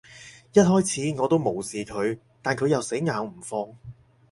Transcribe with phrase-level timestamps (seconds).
[0.53, 3.77] 一開始，我都無視佢，但佢又死咬唔放